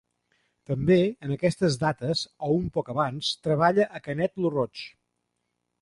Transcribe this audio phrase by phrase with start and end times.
[0.69, 0.97] També,
[1.27, 4.87] en aquestes dates o un poc abans, treballa a Canet lo Roig.